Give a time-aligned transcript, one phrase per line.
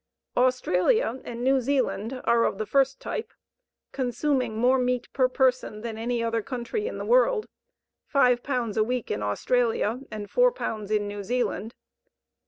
[0.35, 3.31] Australia and New Zealand are of the first type,
[3.91, 7.45] consuming more meat per person than any other country in the world
[8.07, 11.75] 5 pounds a week in Australia and 4 pounds in New Zealand.